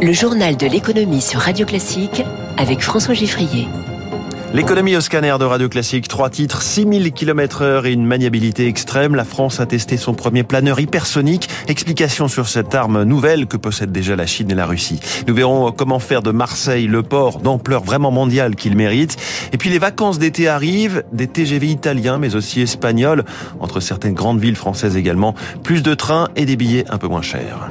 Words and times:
Le 0.00 0.12
journal 0.12 0.56
de 0.56 0.66
l'économie 0.66 1.20
sur 1.20 1.40
Radio 1.40 1.66
Classique 1.66 2.22
avec 2.56 2.80
François 2.80 3.14
Giffrier. 3.14 3.66
L'économie 4.52 4.94
au 4.96 5.00
scanner 5.00 5.34
de 5.40 5.44
Radio 5.44 5.68
Classique, 5.68 6.06
trois 6.08 6.30
titres, 6.30 6.62
6000 6.62 7.12
km 7.12 7.62
heure 7.62 7.86
et 7.86 7.92
une 7.92 8.06
maniabilité 8.06 8.68
extrême. 8.68 9.14
La 9.14 9.24
France 9.24 9.60
a 9.60 9.66
testé 9.66 9.96
son 9.96 10.14
premier 10.14 10.44
planeur 10.44 10.78
hypersonique. 10.78 11.48
Explication 11.68 12.28
sur 12.28 12.48
cette 12.48 12.74
arme 12.74 13.02
nouvelle 13.02 13.46
que 13.46 13.56
possèdent 13.56 13.92
déjà 13.92 14.14
la 14.14 14.26
Chine 14.26 14.50
et 14.50 14.54
la 14.54 14.66
Russie. 14.66 15.00
Nous 15.26 15.34
verrons 15.34 15.72
comment 15.72 15.98
faire 15.98 16.22
de 16.22 16.30
Marseille 16.30 16.86
le 16.86 17.02
port 17.02 17.40
d'ampleur 17.40 17.82
vraiment 17.82 18.12
mondiale 18.12 18.54
qu'il 18.54 18.76
mérite. 18.76 19.16
Et 19.52 19.58
puis 19.58 19.70
les 19.70 19.78
vacances 19.80 20.18
d'été 20.18 20.48
arrivent, 20.48 21.02
des 21.12 21.26
TGV 21.26 21.66
italiens 21.66 22.18
mais 22.18 22.36
aussi 22.36 22.60
espagnols, 22.60 23.24
entre 23.58 23.80
certaines 23.80 24.14
grandes 24.14 24.40
villes 24.40 24.56
françaises 24.56 24.96
également. 24.96 25.34
Plus 25.62 25.82
de 25.82 25.94
trains 25.94 26.28
et 26.36 26.44
des 26.44 26.56
billets 26.56 26.84
un 26.90 26.98
peu 26.98 27.08
moins 27.08 27.22
chers. 27.22 27.68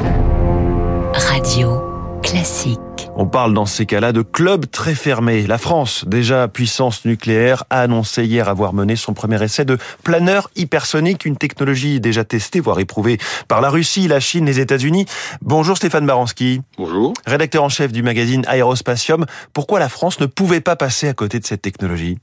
Classique. 2.34 2.80
On 3.16 3.28
parle 3.28 3.54
dans 3.54 3.68
ces 3.68 3.86
cas-là 3.86 4.12
de 4.12 4.24
club 4.24 4.66
très 4.72 4.96
fermé. 4.96 5.46
La 5.46 5.60
France, 5.60 6.04
déjà 6.08 6.48
puissance 6.48 7.06
nucléaire, 7.06 7.64
a 7.70 7.82
annoncé 7.82 8.26
hier 8.26 8.50
avoir 8.50 8.74
mené 8.74 8.96
son 8.96 9.14
premier 9.14 9.44
essai 9.44 9.66
de 9.66 9.78
planeur 10.04 10.50
hypersonique, 10.56 11.26
une 11.26 11.38
technologie 11.38 12.00
déjà 12.00 12.24
testée, 12.24 12.60
voire 12.60 12.80
éprouvée 12.80 13.20
par 13.48 13.62
la 13.62 13.70
Russie, 13.70 14.08
la 14.08 14.20
Chine, 14.20 14.48
les 14.48 14.60
États-Unis. 14.60 15.06
Bonjour 15.44 15.78
Stéphane 15.78 16.08
Baranski. 16.08 16.62
Bonjour. 16.76 17.14
Rédacteur 17.28 17.64
en 17.64 17.70
chef 17.70 17.92
du 17.92 18.02
magazine 18.02 18.44
Aérospatium. 18.48 19.28
Pourquoi 19.54 19.78
la 19.78 19.88
France 19.88 20.20
ne 20.20 20.26
pouvait 20.26 20.60
pas 20.60 20.76
passer 20.76 21.08
à 21.08 21.14
côté 21.14 21.40
de 21.40 21.46
cette 21.46 21.62
technologie? 21.62 22.18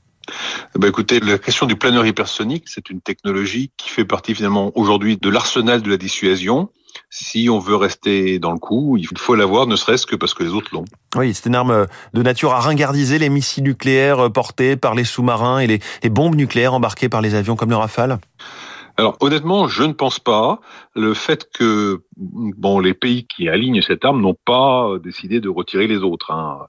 Eh 0.75 0.79
ben 0.79 0.89
écoutez, 0.89 1.21
la 1.21 1.37
question 1.37 1.67
du 1.67 1.77
planeur 1.77 2.05
hypersonique, 2.05 2.65
c'est 2.67 2.89
une 2.89 2.99
technologie 2.99 3.71
qui 3.77 3.89
fait 3.89 4.03
partie 4.03 4.35
finalement 4.35 4.73
aujourd'hui 4.75 5.15
de 5.15 5.29
l'arsenal 5.29 5.81
de 5.81 5.89
la 5.89 5.95
dissuasion 5.95 6.69
si 7.11 7.49
on 7.49 7.59
veut 7.59 7.75
rester 7.75 8.39
dans 8.39 8.53
le 8.53 8.57
coup, 8.57 8.95
il 8.97 9.05
faut 9.17 9.35
l'avoir, 9.35 9.67
ne 9.67 9.75
serait-ce 9.75 10.07
que 10.07 10.15
parce 10.15 10.33
que 10.33 10.43
les 10.43 10.51
autres 10.51 10.73
l'ont. 10.73 10.85
Oui, 11.17 11.33
c'est 11.33 11.47
une 11.47 11.55
arme 11.55 11.87
de 12.13 12.23
nature 12.23 12.53
à 12.53 12.61
ringardiser 12.61 13.19
les 13.19 13.29
missiles 13.29 13.65
nucléaires 13.65 14.31
portés 14.31 14.77
par 14.77 14.95
les 14.95 15.03
sous-marins 15.03 15.59
et 15.59 15.67
les, 15.67 16.09
bombes 16.09 16.35
nucléaires 16.35 16.73
embarquées 16.73 17.09
par 17.09 17.21
les 17.21 17.35
avions 17.35 17.55
comme 17.55 17.69
le 17.69 17.75
Rafale 17.75 18.17
alors 18.97 19.15
honnêtement, 19.21 19.69
je 19.69 19.83
ne 19.83 19.93
pense 19.93 20.19
pas. 20.19 20.59
Le 20.95 21.13
fait 21.13 21.49
que 21.51 22.03
bon, 22.17 22.79
les 22.79 22.93
pays 22.93 23.25
qui 23.25 23.47
alignent 23.47 23.81
cette 23.81 24.03
arme 24.03 24.21
n'ont 24.21 24.37
pas 24.45 24.89
décidé 25.01 25.39
de 25.39 25.47
retirer 25.49 25.87
les 25.87 25.99
autres. 25.99 26.29
Hein. 26.29 26.67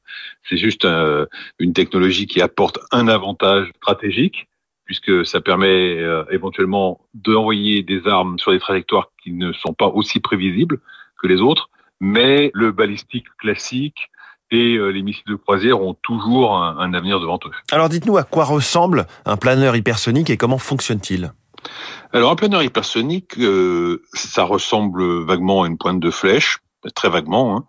C'est 0.49 0.57
juste 0.57 0.85
euh, 0.85 1.27
une 1.59 1.73
technologie 1.73 2.27
qui 2.27 2.41
apporte 2.41 2.79
un 2.93 3.09
avantage 3.09 3.71
stratégique, 3.77 4.47
puisque 4.93 5.25
ça 5.27 5.41
permet 5.41 5.97
euh, 5.97 6.23
éventuellement 6.31 7.01
d'envoyer 7.15 7.83
des 7.83 8.07
armes 8.07 8.39
sur 8.39 8.53
des 8.53 8.59
trajectoires 8.59 9.11
qui 9.23 9.33
ne 9.33 9.55
sont 9.55 9.73
pas 9.73 9.87
aussi 9.87 10.21
prévisibles 10.21 10.81
que 11.19 11.27
les 11.29 11.41
autres, 11.41 11.71
mais 11.99 12.51
le 12.53 12.73
balistique 12.73 13.25
classique 13.39 14.11
et 14.51 14.75
euh, 14.75 14.89
les 14.89 15.01
missiles 15.01 15.25
de 15.29 15.37
croisière 15.37 15.81
ont 15.81 15.95
toujours 15.95 16.59
un, 16.59 16.93
avenir 16.93 17.21
devant 17.21 17.41
eux. 17.47 17.51
Alors 17.71 17.89
dites-nous 17.89 18.19
à 18.19 18.25
quoi 18.25 18.45
ressemble 18.45 19.07
un 19.25 19.39
planeur 19.39 19.77
hypersonique 19.77 20.29
et 20.29 20.37
comment 20.37 20.59
fonctionne-t-il? 20.59 21.33
Alors 22.13 22.31
un 22.31 22.37
planeur 22.37 22.63
hypersonique, 22.63 23.39
euh, 23.39 24.03
ça 24.13 24.45
ressemble 24.45 25.25
vaguement 25.25 25.63
à 25.63 25.69
une 25.69 25.79
pointe 25.79 26.01
de 26.01 26.11
flèche, 26.11 26.59
très 26.95 27.09
vaguement. 27.09 27.57
Hein. 27.57 27.65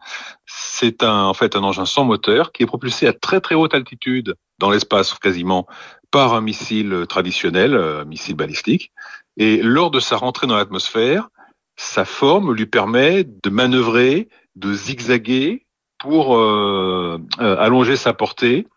C'est 0.46 1.04
un, 1.04 1.24
en 1.24 1.34
fait 1.34 1.56
un 1.56 1.64
engin 1.64 1.86
sans 1.86 2.04
moteur 2.04 2.52
qui 2.52 2.64
est 2.64 2.68
propulsé 2.68 3.08
à 3.08 3.14
très 3.14 3.40
très 3.40 3.56
haute 3.56 3.74
altitude 3.74 4.36
dans 4.60 4.70
l'espace 4.70 5.14
quasiment 5.14 5.68
par 6.14 6.36
un 6.36 6.42
missile 6.42 7.06
traditionnel, 7.10 7.74
un 7.74 8.06
missile 8.06 8.36
balistique. 8.36 8.92
Et 9.36 9.64
lors 9.64 9.90
de 9.90 10.00
sa 10.00 10.16
rentrée 10.16 10.46
dans 10.46 10.56
l'atmosphère, 10.56 11.30
sa 11.76 12.06
forme 12.06 12.54
lui 12.54 12.68
permet 12.68 13.24
de 13.24 13.50
manœuvrer, 13.50 14.30
de 14.56 14.74
zigzaguer 14.74 15.66
pour 15.98 16.38
euh, 16.38 17.18
euh, 17.40 17.58
allonger 17.58 17.96
sa 17.96 18.14
portée 18.14 18.68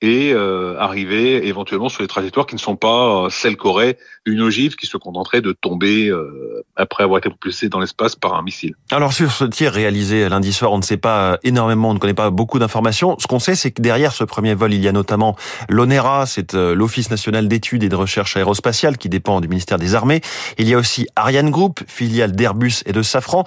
et 0.00 0.32
euh, 0.32 0.78
arriver 0.78 1.46
éventuellement 1.48 1.88
sur 1.88 2.02
les 2.02 2.08
trajectoires 2.08 2.46
qui 2.46 2.54
ne 2.54 2.60
sont 2.60 2.76
pas 2.76 3.24
euh, 3.24 3.30
celles 3.30 3.56
qu'aurait 3.56 3.98
une 4.24 4.40
ogive 4.40 4.76
qui 4.76 4.86
se 4.86 4.96
contenterait 4.96 5.40
de 5.40 5.52
tomber 5.52 6.08
euh, 6.08 6.64
après 6.76 7.02
avoir 7.02 7.18
été 7.18 7.28
propulsée 7.28 7.68
dans 7.68 7.80
l'espace 7.80 8.14
par 8.14 8.34
un 8.34 8.42
missile. 8.42 8.74
Alors 8.90 9.12
sur 9.12 9.32
ce 9.32 9.44
tir 9.44 9.72
réalisé 9.72 10.28
lundi 10.28 10.52
soir, 10.52 10.72
on 10.72 10.78
ne 10.78 10.82
sait 10.82 10.98
pas 10.98 11.38
énormément, 11.42 11.90
on 11.90 11.94
ne 11.94 11.98
connaît 11.98 12.14
pas 12.14 12.30
beaucoup 12.30 12.60
d'informations. 12.60 13.16
Ce 13.18 13.26
qu'on 13.26 13.40
sait, 13.40 13.56
c'est 13.56 13.72
que 13.72 13.82
derrière 13.82 14.12
ce 14.12 14.22
premier 14.22 14.54
vol, 14.54 14.72
il 14.72 14.80
y 14.80 14.88
a 14.88 14.92
notamment 14.92 15.36
l'ONERA, 15.68 16.26
c'est 16.26 16.54
l'Office 16.54 17.10
national 17.10 17.48
d'études 17.48 17.82
et 17.82 17.88
de 17.88 17.96
recherche 17.96 18.36
aérospatiale 18.36 18.98
qui 18.98 19.08
dépend 19.08 19.40
du 19.40 19.48
ministère 19.48 19.78
des 19.78 19.94
Armées. 19.94 20.20
Il 20.58 20.68
y 20.68 20.74
a 20.74 20.78
aussi 20.78 21.08
Ariane 21.16 21.50
Group, 21.50 21.80
filiale 21.88 22.32
d'Airbus 22.32 22.82
et 22.86 22.92
de 22.92 23.02
Safran. 23.02 23.44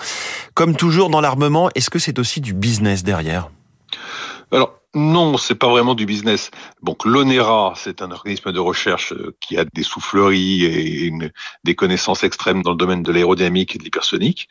Comme 0.53 0.75
toujours 0.75 1.09
dans 1.09 1.21
l'armement, 1.21 1.69
est-ce 1.75 1.89
que 1.89 1.99
c'est 1.99 2.19
aussi 2.19 2.41
du 2.41 2.53
business 2.53 3.03
derrière? 3.03 3.49
Alors, 4.51 4.80
non, 4.93 5.37
c'est 5.37 5.55
pas 5.55 5.69
vraiment 5.69 5.95
du 5.95 6.05
business. 6.05 6.51
Donc 6.83 7.05
l'ONERA, 7.05 7.73
c'est 7.77 8.01
un 8.01 8.11
organisme 8.11 8.51
de 8.51 8.59
recherche 8.59 9.13
euh, 9.13 9.33
qui 9.39 9.57
a 9.57 9.63
des 9.63 9.83
souffleries 9.83 10.65
et 10.65 11.13
des 11.63 11.75
connaissances 11.75 12.25
extrêmes 12.25 12.61
dans 12.61 12.71
le 12.71 12.77
domaine 12.77 13.01
de 13.01 13.11
l'aérodynamique 13.13 13.73
et 13.73 13.77
de 13.77 13.85
l'hypersonique. 13.85 14.49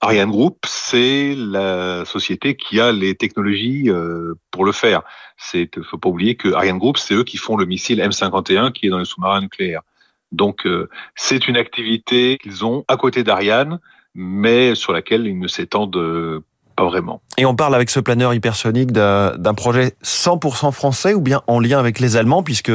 Ariane 0.00 0.30
Group, 0.30 0.64
c'est 0.66 1.34
la 1.36 2.06
société 2.06 2.56
qui 2.56 2.80
a 2.80 2.90
les 2.90 3.14
technologies 3.16 3.90
euh, 3.90 4.32
pour 4.50 4.64
le 4.64 4.72
faire. 4.72 5.02
C'est, 5.36 5.68
faut 5.82 5.98
pas 5.98 6.08
oublier 6.08 6.36
que 6.36 6.54
Ariane 6.54 6.78
Group, 6.78 6.96
c'est 6.96 7.12
eux 7.12 7.24
qui 7.24 7.36
font 7.36 7.58
le 7.58 7.66
missile 7.66 8.00
M51 8.00 8.72
qui 8.72 8.86
est 8.86 8.90
dans 8.90 8.98
les 8.98 9.04
sous-marins 9.04 9.42
nucléaires. 9.42 9.82
Donc 10.30 10.66
euh, 10.66 10.88
c'est 11.16 11.48
une 11.48 11.58
activité 11.58 12.38
qu'ils 12.38 12.64
ont 12.64 12.86
à 12.88 12.96
côté 12.96 13.24
d'Ariane, 13.24 13.78
mais 14.14 14.74
sur 14.74 14.94
laquelle 14.94 15.26
ils 15.26 15.38
ne 15.38 15.48
s'étendent 15.48 16.42
pas 16.74 16.84
vraiment. 16.84 17.20
Et 17.38 17.46
on 17.46 17.54
parle 17.54 17.74
avec 17.74 17.90
ce 17.90 18.00
planeur 18.00 18.34
hypersonique 18.34 18.92
d'un 18.92 19.54
projet 19.54 19.94
100% 20.04 20.72
français 20.72 21.14
ou 21.14 21.20
bien 21.20 21.42
en 21.46 21.60
lien 21.60 21.78
avec 21.78 22.00
les 22.00 22.16
Allemands 22.16 22.42
puisque 22.42 22.72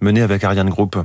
mené 0.00 0.22
avec 0.22 0.44
Ariane 0.44 0.70
Group? 0.70 0.96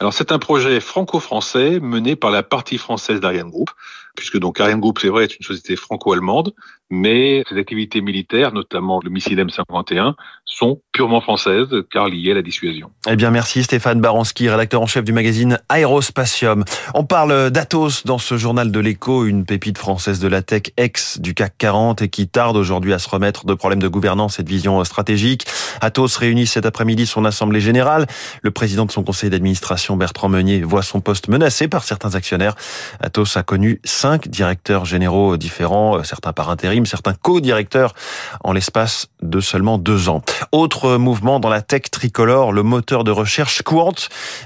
Alors 0.00 0.14
c'est 0.14 0.32
un 0.32 0.38
projet 0.38 0.80
franco-français 0.80 1.78
mené 1.78 2.16
par 2.16 2.30
la 2.30 2.42
partie 2.42 2.78
française 2.78 3.20
d'Ariane 3.20 3.50
Group, 3.50 3.70
puisque 4.16 4.38
donc 4.38 4.60
Ariane 4.60 4.80
Group, 4.80 4.98
c'est 5.00 5.08
vrai, 5.08 5.24
est 5.24 5.36
une 5.36 5.44
société 5.44 5.76
franco-allemande, 5.76 6.52
mais 6.90 7.44
ses 7.48 7.56
activités 7.56 8.00
militaires, 8.00 8.52
notamment 8.52 9.00
le 9.02 9.10
missile 9.10 9.38
M51, 9.38 10.14
sont 10.44 10.80
purement 10.92 11.20
françaises, 11.20 11.68
car 11.90 12.08
liées 12.08 12.32
à 12.32 12.34
la 12.34 12.42
dissuasion. 12.42 12.90
Eh 13.08 13.16
bien 13.16 13.30
merci 13.30 13.62
Stéphane 13.62 14.00
Baranski, 14.00 14.48
rédacteur 14.48 14.82
en 14.82 14.86
chef 14.86 15.04
du 15.04 15.12
magazine 15.12 15.58
Aérospatium. 15.68 16.64
On 16.94 17.04
parle 17.04 17.50
d'Atos 17.50 18.04
dans 18.04 18.18
ce 18.18 18.36
journal 18.36 18.72
de 18.72 18.80
l'écho, 18.80 19.24
une 19.24 19.44
pépite 19.44 19.78
française 19.78 20.18
de 20.18 20.26
la 20.26 20.42
tech 20.42 20.62
ex 20.76 21.20
du 21.20 21.34
CAC 21.34 21.54
40 21.56 22.02
et 22.02 22.08
qui 22.08 22.28
tarde 22.28 22.56
aujourd'hui 22.56 22.92
à 22.92 22.98
se 22.98 23.08
remettre 23.08 23.46
de 23.46 23.54
problèmes 23.54 23.80
de 23.80 23.88
gouvernance 23.88 24.40
et 24.40 24.42
de 24.42 24.48
vision 24.48 24.82
stratégique. 24.84 25.46
Atos 25.80 26.16
réunit 26.16 26.46
cet 26.46 26.66
après-midi 26.66 27.06
son 27.06 27.24
assemblée 27.24 27.60
générale. 27.60 28.06
Le 28.42 28.50
président 28.50 28.84
de 28.84 28.90
son 28.90 29.04
conseil 29.04 29.30
d'administration, 29.30 29.96
Bertrand 29.96 30.28
Meunier, 30.28 30.62
voit 30.62 30.82
son 30.82 31.00
poste 31.00 31.28
menacé 31.28 31.68
par 31.68 31.84
certains 31.84 32.16
actionnaires. 32.16 32.56
Atos 33.00 33.36
a 33.36 33.44
connu 33.44 33.80
directeurs 34.18 34.84
généraux 34.84 35.36
différents, 35.36 36.02
certains 36.04 36.32
par 36.32 36.50
intérim, 36.50 36.86
certains 36.86 37.14
co-directeurs 37.14 37.94
en 38.42 38.52
l'espace 38.52 39.08
de 39.22 39.40
seulement 39.40 39.78
deux 39.78 40.08
ans. 40.08 40.22
Autre 40.52 40.96
mouvement 40.96 41.40
dans 41.40 41.48
la 41.48 41.62
tech 41.62 41.82
tricolore, 41.90 42.52
le 42.52 42.62
moteur 42.62 43.04
de 43.04 43.10
recherche 43.10 43.62
Quant 43.62 43.94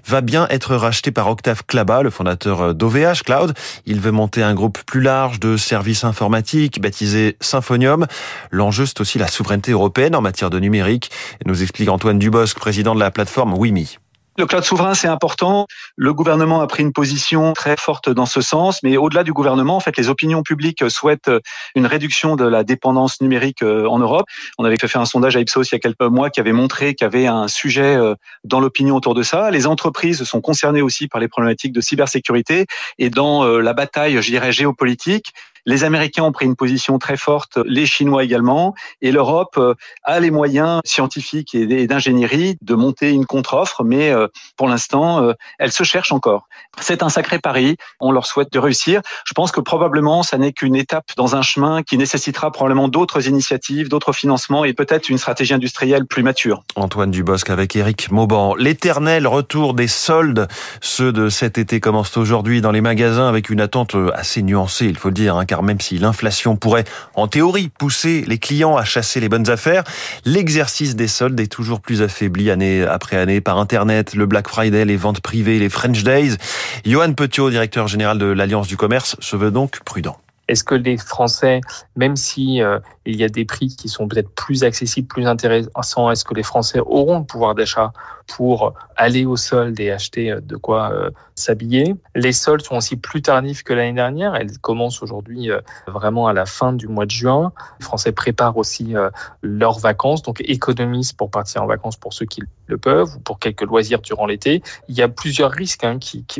va 0.06 0.20
bien 0.20 0.46
être 0.50 0.74
racheté 0.74 1.10
par 1.10 1.28
Octave 1.28 1.62
Klaba, 1.66 2.02
le 2.02 2.10
fondateur 2.10 2.74
d'OVH 2.74 3.22
Cloud. 3.24 3.54
Il 3.86 4.00
veut 4.00 4.10
monter 4.10 4.42
un 4.42 4.54
groupe 4.54 4.78
plus 4.86 5.00
large 5.00 5.40
de 5.40 5.56
services 5.56 6.04
informatiques 6.04 6.80
baptisé 6.80 7.36
Symphonium. 7.40 8.06
L'enjeu, 8.50 8.86
c'est 8.86 9.00
aussi 9.00 9.18
la 9.18 9.28
souveraineté 9.28 9.72
européenne 9.72 10.14
en 10.14 10.20
matière 10.20 10.50
de 10.50 10.58
numérique 10.58 11.10
nous 11.46 11.62
explique 11.62 11.88
Antoine 11.88 12.18
Dubosc, 12.18 12.56
président 12.56 12.94
de 12.94 13.00
la 13.00 13.10
plateforme 13.10 13.54
WIMI. 13.54 13.98
Le 14.36 14.46
cloud 14.46 14.64
souverain, 14.64 14.94
c'est 14.94 15.06
important. 15.06 15.68
Le 15.96 16.12
gouvernement 16.12 16.60
a 16.60 16.66
pris 16.66 16.82
une 16.82 16.92
position 16.92 17.52
très 17.52 17.76
forte 17.76 18.10
dans 18.10 18.26
ce 18.26 18.40
sens, 18.40 18.82
mais 18.82 18.96
au-delà 18.96 19.22
du 19.22 19.32
gouvernement, 19.32 19.76
en 19.76 19.80
fait, 19.80 19.96
les 19.96 20.08
opinions 20.08 20.42
publiques 20.42 20.90
souhaitent 20.90 21.30
une 21.76 21.86
réduction 21.86 22.34
de 22.34 22.44
la 22.44 22.64
dépendance 22.64 23.20
numérique 23.20 23.62
euh, 23.62 23.86
en 23.86 24.00
Europe. 24.00 24.26
On 24.58 24.64
avait 24.64 24.76
fait 24.76 24.98
un 24.98 25.04
sondage 25.04 25.36
à 25.36 25.40
Ipsos 25.40 25.70
il 25.70 25.74
y 25.74 25.76
a 25.76 25.78
quelques 25.78 26.00
mois 26.00 26.30
qui 26.30 26.40
avait 26.40 26.52
montré 26.52 26.94
qu'il 26.94 27.04
y 27.04 27.06
avait 27.06 27.26
un 27.26 27.46
sujet 27.46 27.94
euh, 27.94 28.16
dans 28.42 28.58
l'opinion 28.58 28.96
autour 28.96 29.14
de 29.14 29.22
ça. 29.22 29.52
Les 29.52 29.68
entreprises 29.68 30.24
sont 30.24 30.40
concernées 30.40 30.82
aussi 30.82 31.06
par 31.06 31.20
les 31.20 31.28
problématiques 31.28 31.72
de 31.72 31.80
cybersécurité 31.80 32.66
et 32.98 33.10
dans 33.10 33.44
euh, 33.44 33.60
la 33.60 33.72
bataille, 33.72 34.20
je 34.20 34.30
dirais, 34.30 34.50
géopolitique. 34.50 35.32
Les 35.66 35.84
Américains 35.84 36.24
ont 36.24 36.32
pris 36.32 36.44
une 36.44 36.56
position 36.56 36.98
très 36.98 37.16
forte, 37.16 37.58
les 37.64 37.86
Chinois 37.86 38.22
également, 38.22 38.74
et 39.00 39.12
l'Europe 39.12 39.54
euh, 39.56 39.74
a 40.02 40.20
les 40.20 40.30
moyens 40.30 40.80
scientifiques 40.84 41.54
et 41.54 41.86
d'ingénierie 41.86 42.56
de 42.60 42.74
monter 42.74 43.10
une 43.10 43.24
contre-offre, 43.24 43.82
mais 43.82 44.10
euh, 44.10 44.28
pour 44.56 44.68
l'instant, 44.68 45.22
euh, 45.22 45.32
elle 45.58 45.72
se 45.72 45.82
cherche 45.82 46.12
encore. 46.12 46.48
C'est 46.80 47.02
un 47.02 47.08
sacré 47.08 47.38
pari, 47.38 47.76
on 47.98 48.12
leur 48.12 48.26
souhaite 48.26 48.52
de 48.52 48.58
réussir. 48.58 49.00
Je 49.26 49.32
pense 49.32 49.52
que 49.52 49.60
probablement, 49.60 50.22
ça 50.22 50.36
n'est 50.36 50.52
qu'une 50.52 50.76
étape 50.76 51.06
dans 51.16 51.34
un 51.34 51.42
chemin 51.42 51.82
qui 51.82 51.96
nécessitera 51.96 52.50
probablement 52.50 52.88
d'autres 52.88 53.26
initiatives, 53.26 53.88
d'autres 53.88 54.12
financements 54.12 54.64
et 54.64 54.74
peut-être 54.74 55.08
une 55.08 55.18
stratégie 55.18 55.54
industrielle 55.54 56.06
plus 56.06 56.22
mature. 56.22 56.62
Antoine 56.76 57.10
Dubosc 57.10 57.48
avec 57.48 57.74
Eric 57.74 58.10
Mauban. 58.10 58.54
L'éternel 58.56 59.26
retour 59.26 59.72
des 59.72 59.88
soldes, 59.88 60.46
ceux 60.82 61.12
de 61.12 61.28
cet 61.30 61.56
été 61.56 61.80
commencent 61.80 62.16
aujourd'hui 62.16 62.60
dans 62.60 62.72
les 62.72 62.80
magasins 62.82 63.28
avec 63.28 63.48
une 63.48 63.60
attente 63.60 63.96
assez 64.12 64.42
nuancée, 64.42 64.86
il 64.86 64.98
faut 64.98 65.10
dire, 65.10 65.36
hein, 65.36 65.46
même 65.62 65.80
si 65.80 65.98
l'inflation 65.98 66.56
pourrait, 66.56 66.84
en 67.14 67.28
théorie, 67.28 67.68
pousser 67.68 68.24
les 68.26 68.38
clients 68.38 68.76
à 68.76 68.84
chasser 68.84 69.20
les 69.20 69.28
bonnes 69.28 69.50
affaires, 69.50 69.84
l'exercice 70.24 70.96
des 70.96 71.08
soldes 71.08 71.38
est 71.40 71.52
toujours 71.52 71.80
plus 71.80 72.02
affaibli 72.02 72.50
année 72.50 72.82
après 72.82 73.16
année 73.16 73.40
par 73.40 73.58
Internet, 73.58 74.14
le 74.14 74.26
Black 74.26 74.48
Friday, 74.48 74.84
les 74.84 74.96
ventes 74.96 75.20
privées, 75.20 75.58
les 75.58 75.68
French 75.68 76.02
Days. 76.02 76.36
Johan 76.84 77.12
Petiot, 77.12 77.50
directeur 77.50 77.88
général 77.88 78.18
de 78.18 78.26
l'Alliance 78.26 78.66
du 78.66 78.76
commerce, 78.76 79.16
se 79.20 79.36
veut 79.36 79.50
donc 79.50 79.80
prudent. 79.84 80.16
Est-ce 80.46 80.62
que 80.62 80.74
les 80.74 80.98
Français, 80.98 81.60
même 81.96 82.16
si 82.16 82.60
euh, 82.60 82.78
il 83.06 83.16
y 83.16 83.24
a 83.24 83.28
des 83.28 83.46
prix 83.46 83.68
qui 83.68 83.88
sont 83.88 84.08
peut-être 84.08 84.30
plus 84.30 84.62
accessibles, 84.62 85.08
plus 85.08 85.26
intéressants, 85.26 86.10
est-ce 86.10 86.24
que 86.24 86.34
les 86.34 86.42
Français 86.42 86.80
auront 86.80 87.20
le 87.20 87.24
pouvoir 87.24 87.54
d'achat 87.54 87.92
pour 88.26 88.74
aller 88.96 89.24
au 89.24 89.36
solde 89.36 89.78
et 89.80 89.90
acheter 89.90 90.30
euh, 90.30 90.40
de 90.40 90.56
quoi 90.56 90.92
euh, 90.92 91.10
s'habiller 91.34 91.96
Les 92.14 92.32
soldes 92.32 92.62
sont 92.62 92.76
aussi 92.76 92.96
plus 92.96 93.22
tardifs 93.22 93.62
que 93.62 93.72
l'année 93.72 93.92
dernière. 93.92 94.34
Elles 94.34 94.58
commencent 94.58 95.02
aujourd'hui 95.02 95.50
vraiment 95.86 96.28
à 96.28 96.32
la 96.32 96.46
fin 96.46 96.72
du 96.72 96.86
mois 96.86 97.06
de 97.06 97.10
juin. 97.10 97.52
Les 97.80 97.84
Français 97.84 98.12
préparent 98.12 98.56
aussi 98.56 98.94
leurs 99.42 99.80
vacances, 99.80 100.22
donc 100.22 100.40
économisent 100.42 101.12
pour 101.12 101.30
partir 101.30 101.62
en 101.62 101.66
vacances 101.66 101.96
pour 101.96 102.12
ceux 102.12 102.26
qui 102.26 102.42
le 102.66 102.78
peuvent 102.78 103.16
ou 103.16 103.20
pour 103.20 103.40
quelques 103.40 103.62
loisirs 103.62 104.00
durant 104.00 104.26
l'été. 104.26 104.62
Il 104.88 104.94
y 104.94 105.02
a 105.02 105.08
plusieurs 105.08 105.50
risques 105.50 105.82
hein, 105.82 105.98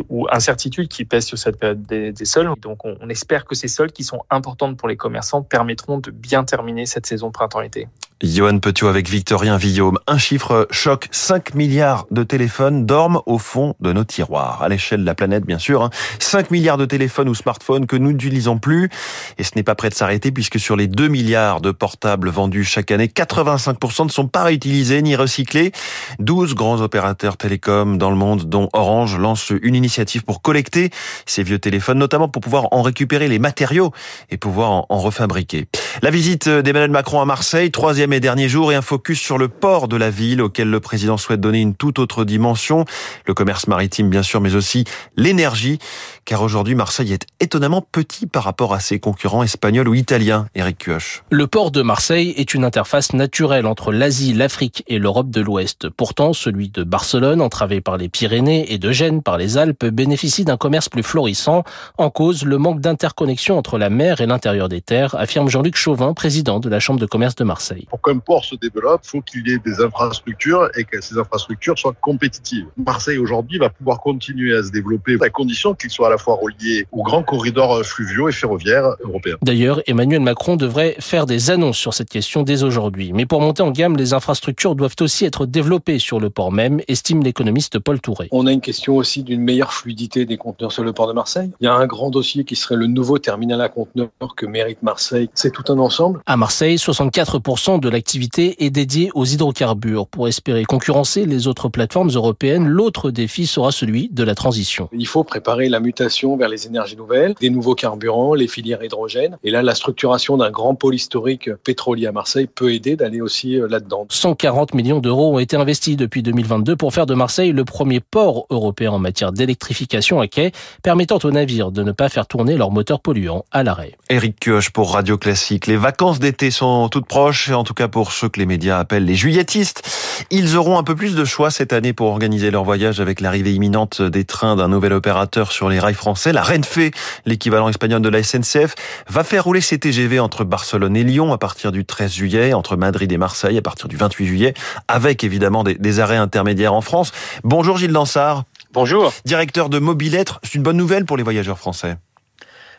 ou 0.09 0.29
incertitudes 0.31 0.89
qui 0.89 1.05
pèsent 1.05 1.27
sur 1.27 1.39
cette 1.39 1.59
période 1.59 1.83
des, 1.83 2.13
des 2.13 2.25
soldes. 2.25 2.61
Donc 2.61 2.85
on, 2.85 2.97
on 3.01 3.09
espère 3.09 3.45
que 3.45 3.55
ces 3.55 3.69
soldes 3.69 3.93
qui 3.93 4.05
sont 4.05 4.23
importantes 4.31 4.77
pour 4.77 4.89
les 4.89 4.97
commerçants 4.97 5.43
permettront 5.43 5.99
de 5.99 6.11
bien 6.11 6.45
terminer 6.45 6.87
cette 6.87 7.07
saison 7.07 7.31
printemps-été. 7.31 7.89
Johan 8.25 8.59
Petiot 8.59 8.89
avec 8.89 9.09
Victorien 9.09 9.59
Villaume. 9.59 9.99
Un 10.07 10.17
chiffre 10.17 10.67
choc, 10.71 11.09
5 11.11 11.55
milliards 11.55 12.07
de 12.11 12.23
téléphones 12.23 12.87
dorment 12.87 13.21
au 13.27 13.39
fond 13.39 13.75
de 13.81 13.93
nos 13.93 14.05
tiroirs. 14.05 14.63
À 14.63 14.69
l'échelle 14.69 15.03
de 15.03 15.07
la 15.07 15.15
planète, 15.15 15.45
bien 15.45 15.59
sûr. 15.59 15.91
5 16.19 16.39
hein. 16.39 16.49
milliards 16.51 16.79
de 16.79 16.87
téléphones 16.87 17.29
ou 17.29 17.35
smartphones 17.35 17.87
que 17.87 17.97
nous 17.97 18.13
n'utilisons 18.13 18.59
plus. 18.59 18.89
Et 19.37 19.45
ce 19.45 19.51
n'est 19.57 19.63
pas 19.63 19.75
prêt 19.75 19.91
de 19.91 19.95
s'arrêter 19.95 20.33
puisque 20.33 20.59
sur 20.59 20.75
les 20.75 20.87
2 20.87 21.09
milliards 21.09 21.61
de 21.61 21.71
portables 21.71 22.31
vendus 22.31 22.65
chaque 22.65 22.91
année, 22.91 23.09
85% 23.09 24.07
ne 24.07 24.11
sont 24.11 24.27
pas 24.27 24.45
réutilisés 24.45 25.03
ni 25.03 25.17
recyclés. 25.17 25.73
12 26.19 26.55
grands 26.55 26.81
opérateurs 26.81 27.37
télécoms 27.37 27.99
dans 27.99 28.11
le 28.11 28.17
monde, 28.17 28.45
dont 28.45 28.71
Orange, 28.73 29.19
lancent 29.19 29.53
une 29.63 29.75
initiative 29.75 30.25
pour 30.25 30.41
collecter 30.41 30.91
ces 31.27 31.43
vieux 31.43 31.59
téléphones, 31.59 31.99
notamment 31.99 32.29
pour 32.29 32.41
pouvoir 32.41 32.69
en 32.71 32.81
récupérer 32.81 33.29
les 33.29 33.39
matériaux 33.39 33.93
et 34.31 34.39
pouvoir 34.39 34.87
en 34.89 34.99
refabriquer. 34.99 35.67
La 36.03 36.11
visite 36.11 36.49
d'Emmanuel 36.49 36.91
Macron 36.91 37.21
à 37.21 37.27
Marseille, 37.27 37.71
troisième 37.71 38.14
et 38.15 38.21
dernier 38.21 38.49
jour, 38.49 38.73
et 38.73 38.75
un 38.75 38.83
focus 38.83 39.21
sur 39.21 39.39
le 39.39 39.49
port 39.49 39.89
de 39.89 39.97
la 39.97 40.09
ville 40.09 40.41
auquel 40.41 40.71
le 40.71 40.81
président 40.81 41.17
souhaite 41.17 41.41
donner 41.41 41.61
une 41.61 41.75
toute 41.75 41.99
autre 41.99 42.25
dimension. 42.25 42.85
Le 43.27 43.35
commerce 43.35 43.67
maritime, 43.67 44.09
bien 44.09 44.23
sûr, 44.23 44.41
mais 44.41 44.55
aussi 44.55 44.85
l'énergie, 45.17 45.79
car 46.25 46.43
aujourd'hui, 46.43 46.75
Marseille 46.75 47.13
est 47.13 47.27
étonnamment 47.41 47.83
petit 47.83 48.27
par 48.27 48.45
rapport 48.45 48.73
à 48.73 48.81
ses 48.81 49.01
concurrents 49.01 49.43
espagnols 49.43 49.89
ou 49.89 49.95
italiens. 49.95 50.47
Eric 50.55 50.79
Kioch. 50.79 51.25
Le 51.31 51.47
port 51.47 51.71
de 51.71 51.83
Marseille 51.83 52.35
est 52.37 52.55
une 52.55 52.65
interface 52.65 53.13
naturelle 53.13 53.67
entre 53.67 53.93
l'Asie, 53.93 54.33
l'Afrique 54.33 54.85
et 54.87 54.99
l'Europe 54.99 55.31
de 55.31 55.41
l'Ouest. 55.41 55.89
Pourtant, 55.89 56.33
celui 56.33 56.69
de 56.69 56.85
Barcelone, 56.85 57.41
entravé 57.41 57.81
par 57.81 57.97
les 57.97 58.09
Pyrénées, 58.09 58.73
et 58.73 58.79
de 58.79 58.93
Gênes 58.93 59.23
par 59.23 59.39
les 59.39 59.59
Alpes, 59.59 59.85
bénéficie 59.87 60.45
d'un 60.45 60.57
commerce 60.57 60.89
plus 60.89 61.03
florissant. 61.03 61.65
En 61.99 62.11
cause, 62.11 62.45
le 62.45 62.59
manque 62.59 62.81
d'interconnexion 62.81 63.59
entre 63.59 63.77
la 63.79 63.91
mer 63.91 64.21
et 64.21 64.27
l'intérieur 64.27 64.69
des 64.69 64.81
terres, 64.81 65.15
affirme 65.17 65.49
Jean-Luc 65.49 65.77
Chauvin, 65.77 66.15
président 66.15 66.61
de 66.61 66.69
la 66.69 66.81
Chambre 66.81 67.01
de 67.01 67.07
commerce 67.07 67.35
de 67.35 67.45
Marseille. 67.45 67.87
Pour 68.05 68.13
qu'un 68.13 68.19
port 68.19 68.45
se 68.45 68.55
développe, 68.57 69.01
il 69.05 69.09
faut 69.09 69.21
qu'il 69.23 69.49
y 69.49 69.53
ait 69.53 69.59
des 69.59 69.81
infrastructures 69.81 70.69
et 70.77 70.85
que 70.85 71.01
ces 71.01 71.17
infrastructures 71.17 71.79
soient 71.79 71.95
compétitives. 72.03 72.67
Marseille 72.77 73.17
aujourd'hui 73.17 73.59
va 73.59 73.71
pouvoir 73.71 74.01
continuer 74.01 74.55
à 74.55 74.63
se 74.63 74.71
développer 74.71 75.17
à 75.23 75.31
condition 75.31 75.75
qu'il 75.75 75.91
soit 75.91 76.09
à 76.09 76.11
la 76.11 76.19
fois 76.19 76.35
relié 76.35 76.87
aux 76.93 77.03
grands 77.03 77.23
corridors 77.23 77.83
fluviaux 77.83 78.29
et 78.29 78.33
ferroviaires 78.33 78.97
européens. 79.01 79.37
D'ailleurs, 79.43 79.81
Emmanuel 79.87 80.21
Macron 80.21 80.57
devrait 80.57 80.97
faire 80.99 81.25
des 81.25 81.51
annonces 81.51 81.79
sur 81.79 81.95
cette 81.95 82.11
question 82.11 82.43
dès 82.43 82.63
aujourd'hui. 82.63 83.13
Mais 83.15 83.25
pour 83.25 83.41
monter 83.41 83.63
en 83.63 83.71
gamme, 83.71 83.97
les 83.97 84.13
infrastructures 84.13 84.75
doivent 84.75 84.97
aussi 85.01 85.25
être 85.25 85.47
développées 85.47 85.99
sur 85.99 86.21
le 86.21 86.29
port 86.29 86.53
même, 86.53 86.83
estime 86.89 87.23
l'économiste 87.23 87.79
Paul 87.79 88.01
Touré. 88.01 88.29
On 88.33 88.47
a 88.47 88.53
une 88.53 88.61
question 88.61 88.97
aussi 88.97 89.23
d'une 89.23 89.41
meilleure 89.41 89.73
fluidité 89.73 90.27
des 90.27 90.37
conteneurs 90.37 90.73
sur 90.73 90.85
le 90.85 90.93
port 90.93 91.09
de 91.09 91.15
Marseille. 91.15 91.51
Il 91.61 91.65
y 91.65 91.69
a 91.69 91.75
un 91.75 91.87
grand 91.87 92.11
dossier 92.11 92.45
qui 92.45 92.57
serait 92.57 92.77
le 92.77 92.87
nouveau 92.87 93.19
terminal 93.19 93.63
à 93.63 93.71
conteneurs 93.71 94.11
que 94.37 94.45
mérite 94.45 94.83
Marseille. 94.83 95.31
C'est 95.33 95.53
tout 95.53 95.73
un 95.73 95.79
ensemble. 95.79 96.21
À 96.27 96.37
Marseille, 96.37 96.77
64% 96.77 97.81
de 97.81 97.84
l'activité 97.89 98.65
est 98.65 98.71
dédiée 98.71 99.11
aux 99.15 99.25
hydrocarbures. 99.25 100.07
Pour 100.07 100.29
espérer 100.29 100.65
concurrencer 100.65 101.27
les 101.27 101.47
autres 101.47 101.69
plateformes 101.69 102.11
européennes, 102.11 102.67
l'autre 102.67 103.11
défi 103.11 103.47
sera 103.47 103.73
celui 103.73 104.09
de 104.11 104.25
la 104.25 104.35
transition. 104.35 104.89
Il 104.93 105.07
faut 105.07 105.25
préparer 105.25 105.69
la 105.69 105.81
mutation 105.81 106.37
vers 106.37 106.49
les 106.49 106.67
énergies 106.67 106.97
nouvelles, 106.97 107.35
des 107.41 107.51
nouveaux 107.51 107.75
carburants, 107.75 108.35
les 108.35 108.49
filières 108.49 108.83
hydrogènes. 108.83 109.39
Et 109.45 109.51
là, 109.51 109.63
la 109.63 109.75
structuration 109.75 110.37
d'un 110.37 110.51
grand 110.51 110.75
pôle 110.75 110.95
historique 110.95 111.55
pétrolier 111.65 112.07
à 112.07 112.13
Marseille 112.13 112.49
peut 112.53 112.73
aider 112.73 112.97
d'aller 112.97 113.21
aussi 113.21 113.59
euh, 113.59 113.69
là-dedans. 113.69 114.07
140 114.11 114.75
millions 114.75 115.01
d'euros 115.01 115.35
ont 115.35 115.39
été 115.39 115.57
investis 115.57 115.97
depuis 115.97 116.23
2022 116.23 116.77
pour 116.77 116.93
faire 116.93 117.07
de 117.07 117.15
Marseille 117.15 117.53
le 117.53 117.65
premier 117.65 118.01
port 118.01 118.47
européen 118.51 118.93
en 118.93 118.99
matière 118.99 119.33
d'électrification 119.33 120.21
à 120.21 120.27
quai, 120.27 120.53
permettant 120.83 121.19
aux 121.23 121.31
navires 121.31 121.71
de 121.71 121.83
ne 121.83 121.93
pas 121.93 122.09
faire 122.09 122.27
tourner 122.27 122.57
leurs 122.57 122.71
moteurs 122.71 123.01
polluants 123.01 123.45
à 123.51 123.63
l'arrêt. 123.63 123.97
Eric 124.11 124.37
Kioch 124.41 124.71
pour 124.71 124.93
Radio 124.93 125.19
Classique. 125.19 125.67
Les 125.67 125.77
vacances 125.77 126.19
d'été 126.19 126.51
sont 126.51 126.89
toutes 126.89 127.07
proches, 127.07 127.51
en 127.51 127.65
tout 127.65 127.74
cas 127.75 127.89
pour 127.89 128.13
ceux 128.13 128.31
que 128.31 128.41
les 128.41 128.47
médias 128.47 128.79
appellent 128.79 129.05
les 129.05 129.15
juilletistes. 129.15 129.83
Ils 130.31 130.57
auront 130.57 130.79
un 130.79 130.83
peu 130.83 130.95
plus 130.95 131.15
de 131.15 131.25
choix 131.25 131.51
cette 131.51 131.73
année 131.73 131.93
pour 131.93 132.07
organiser 132.07 132.51
leur 132.51 132.65
voyage 132.65 133.01
avec 133.01 133.21
l'arrivée 133.21 133.53
imminente 133.53 134.01
des 134.01 134.25
trains 134.25 134.57
d'un 134.57 134.69
nouvel 134.69 134.93
opérateur 134.93 135.53
sur 135.53 135.69
les 135.69 135.79
rails 135.79 135.95
français. 135.95 136.33
La 136.33 136.43
Renfe, 136.43 136.79
l'équivalent 137.27 137.69
espagnol 137.69 138.01
de 138.01 138.09
la 138.09 138.23
SNCF, 138.23 138.75
va 139.09 139.25
faire 139.25 139.45
rouler 139.45 139.61
ses 139.61 139.79
TGV 139.79 140.21
entre 140.21 140.45
Barcelone 140.45 140.97
et 140.97 141.05
Lyon 141.05 141.33
à 141.33 141.39
partir 141.39 141.73
du 141.73 141.85
13 141.85 142.13
juillet, 142.13 142.55
entre 142.55 142.77
Madrid 142.77 143.11
et 143.13 143.19
Marseille 143.19 143.59
à 143.59 143.63
partir 143.63 143.89
du 143.89 143.97
28 143.97 144.27
juillet, 144.27 144.55
avec 144.89 145.25
évidemment 145.25 145.65
des, 145.65 145.75
des 145.75 146.01
arrêts 146.01 146.17
intermédiaires 146.17 146.75
en 146.75 146.81
France. 146.81 147.13
Bonjour 147.43 147.77
Gilles 147.77 147.93
Dansard. 147.93 148.45
Bonjour. 148.73 149.13
Directeur 149.25 149.69
de 149.69 149.79
Mobilettre, 149.79 150.41
c'est 150.43 150.55
une 150.55 150.63
bonne 150.63 150.77
nouvelle 150.77 151.05
pour 151.05 151.17
les 151.17 151.23
voyageurs 151.23 151.59
français. 151.59 151.97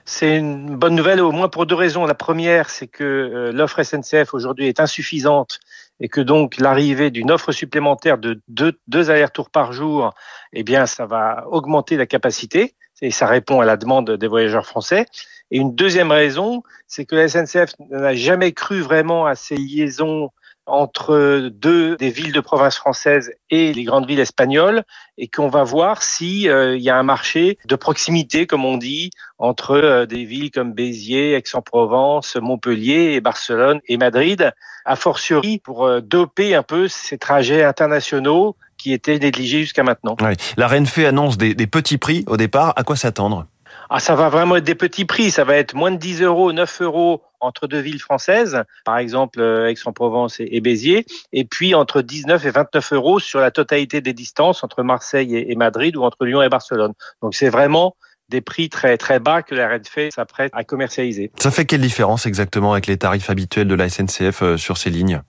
C'est 0.08 0.38
une 0.38 0.76
bonne 0.76 0.94
nouvelle 0.94 1.20
au 1.20 1.32
moins 1.32 1.50
pour 1.50 1.66
deux 1.66 1.76
raisons. 1.76 2.06
La 2.06 2.14
première, 2.14 2.70
c'est 2.70 2.88
que 2.88 3.04
euh, 3.04 3.52
l'offre 3.52 3.82
SNCF 3.82 4.36
aujourd'hui 4.36 4.68
est 4.68 4.80
insuffisante 4.80 5.60
et 6.00 6.10
que 6.10 6.22
donc 6.22 6.58
l'arrivée 6.58 7.10
d'une 7.10 7.32
offre 7.32 7.52
supplémentaire 7.52 8.20
de 8.20 8.40
deux, 8.48 8.80
deux 8.88 9.10
allers-retours 9.10 9.50
par 9.50 9.74
jour, 9.74 10.14
eh 10.54 10.62
bien, 10.62 10.86
ça 10.86 11.08
va 11.08 11.46
augmenter 11.50 11.98
la 11.98 12.06
capacité 12.06 12.76
et 13.02 13.10
ça 13.10 13.26
répond 13.26 13.62
à 13.62 13.66
la 13.66 13.78
demande 13.78 14.12
des 14.12 14.28
voyageurs 14.28 14.68
français. 14.68 15.08
Et 15.50 15.58
une 15.58 15.74
deuxième 15.74 16.12
raison, 16.12 16.62
c'est 16.88 17.06
que 17.06 17.16
la 17.16 17.28
SNCF 17.28 17.74
n'a 17.90 18.14
jamais 18.14 18.52
cru 18.52 18.82
vraiment 18.82 19.26
à 19.26 19.34
ces 19.34 19.56
liaisons 19.56 20.30
entre 20.66 21.50
deux 21.54 21.96
des 21.98 22.10
villes 22.10 22.32
de 22.32 22.40
province 22.40 22.78
françaises 22.78 23.32
et 23.50 23.74
les 23.74 23.84
grandes 23.84 24.08
villes 24.08 24.20
espagnoles 24.20 24.84
et 25.18 25.28
qu'on 25.28 25.48
va 25.48 25.64
voir 25.64 26.02
si 26.02 26.50
euh, 26.50 26.76
il 26.76 26.82
y 26.82 26.90
a 26.90 26.98
un 26.98 27.04
marché 27.04 27.58
de 27.66 27.76
proximité 27.76 28.48
comme 28.48 28.66
on 28.66 28.78
dit 28.78 29.12
entre 29.38 29.72
euh, 29.72 30.06
des 30.06 30.26
villes 30.26 30.52
comme 30.52 30.74
Béziers, 30.74 31.34
Aix-en-Provence, 31.34 32.36
Montpellier 32.36 33.14
et 33.14 33.22
Barcelone 33.22 33.80
et 33.88 33.98
Madrid 33.98 34.54
a 34.86 34.96
fortiori 34.96 35.60
pour 35.60 35.86
euh, 35.86 36.02
doper 36.02 36.56
un 36.56 36.64
peu 36.64 36.88
ces 36.88 37.18
trajets 37.18 37.64
internationaux 37.64 38.56
qui 38.78 38.94
étaient 38.94 39.20
négligés 39.20 39.62
jusqu'à 39.62 39.84
maintenant. 39.84 40.16
Oui. 40.22 40.34
La 40.58 40.68
Renfe 40.68 40.98
annonce 41.00 41.38
des, 41.38 41.54
des 41.54 41.68
petits 41.68 41.98
prix 41.98 42.24
au 42.28 42.38
départ, 42.38 42.74
à 42.76 42.84
quoi 42.84 42.96
s'attendre? 42.96 43.46
Ah, 43.90 44.00
ça 44.00 44.16
va 44.16 44.30
vraiment 44.30 44.56
être 44.56 44.64
des 44.64 44.76
petits 44.76 45.06
prix. 45.06 45.32
Ça 45.32 45.44
va 45.44 45.56
être 45.56 45.74
moins 45.74 45.92
de 45.92 45.98
10 45.98 46.24
euros, 46.24 46.52
9 46.52 46.82
euros 46.82 47.22
entre 47.40 47.68
deux 47.68 47.80
villes 47.80 48.02
françaises, 48.02 48.64
par 48.86 48.98
exemple 48.98 49.40
Aix-en-Provence 49.42 50.38
et 50.40 50.62
Béziers, 50.62 51.06
et 51.32 51.46
puis 51.46 51.76
entre 51.76 52.02
19 52.02 52.44
et 52.44 52.50
29 52.50 52.94
euros 52.94 53.20
sur 53.20 53.40
la 53.40 53.52
totalité 53.52 54.02
des 54.02 54.14
distances 54.14 54.64
entre 54.64 54.82
Marseille 54.82 55.36
et 55.36 55.56
Madrid 55.56 55.96
ou 55.96 56.04
entre 56.04 56.26
Lyon 56.26 56.42
et 56.42 56.50
Barcelone. 56.50 56.94
Donc 57.22 57.36
c'est 57.36 57.50
vraiment 57.50 57.96
des 58.30 58.42
prix 58.42 58.70
très 58.70 58.98
très 58.98 59.20
bas 59.20 59.44
que 59.44 59.54
la 59.54 59.70
Renfe 59.70 60.10
s'apprête 60.10 60.52
à 60.56 60.64
commercialiser. 60.64 61.32
Ça 61.38 61.52
fait 61.52 61.66
quelle 61.66 61.82
différence 61.82 62.26
exactement 62.26 62.72
avec 62.72 62.88
les 62.88 62.98
tarifs 62.98 63.30
habituels 63.30 63.68
de 63.68 63.76
la 63.76 63.90
SNCF 63.90 64.56
sur 64.56 64.78
ces 64.78 64.90
lignes? 64.90 65.22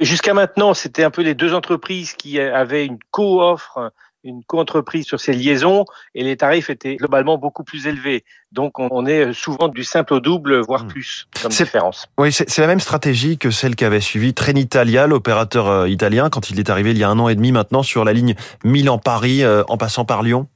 Jusqu'à 0.00 0.34
maintenant, 0.34 0.72
c'était 0.74 1.04
un 1.04 1.10
peu 1.10 1.22
les 1.22 1.34
deux 1.34 1.54
entreprises 1.54 2.14
qui 2.14 2.40
avaient 2.40 2.86
une 2.86 2.98
co-offre 3.10 3.92
une 4.24 4.44
co-entreprise 4.44 5.06
sur 5.06 5.20
ces 5.20 5.32
liaisons 5.32 5.84
et 6.14 6.22
les 6.22 6.36
tarifs 6.36 6.70
étaient 6.70 6.96
globalement 6.96 7.38
beaucoup 7.38 7.64
plus 7.64 7.86
élevés. 7.86 8.24
Donc 8.52 8.78
on 8.78 9.06
est 9.06 9.32
souvent 9.32 9.68
du 9.68 9.84
simple 9.84 10.14
au 10.14 10.20
double, 10.20 10.60
voire 10.60 10.86
plus, 10.86 11.28
comme 11.42 11.50
différence. 11.50 12.06
Oui, 12.18 12.32
c'est 12.32 12.58
la 12.58 12.66
même 12.66 12.80
stratégie 12.80 13.38
que 13.38 13.50
celle 13.50 13.76
qu'avait 13.76 14.00
suivie 14.00 14.34
Trenitalia, 14.34 15.06
l'opérateur 15.06 15.86
italien, 15.86 16.30
quand 16.30 16.50
il 16.50 16.58
est 16.58 16.70
arrivé 16.70 16.90
il 16.90 16.98
y 16.98 17.04
a 17.04 17.08
un 17.08 17.18
an 17.18 17.28
et 17.28 17.34
demi 17.34 17.52
maintenant 17.52 17.82
sur 17.82 18.04
la 18.04 18.12
ligne 18.12 18.34
Milan-Paris 18.64 19.42
en 19.46 19.76
passant 19.76 20.04
par 20.04 20.22
Lyon. 20.22 20.48